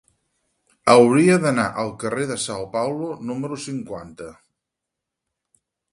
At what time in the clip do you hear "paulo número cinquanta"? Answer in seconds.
2.77-4.31